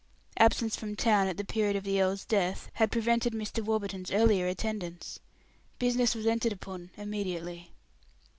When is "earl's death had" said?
2.01-2.91